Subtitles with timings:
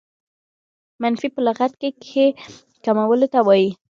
[1.01, 2.27] منفي په لغت کښي
[2.83, 3.69] کمولو ته وايي.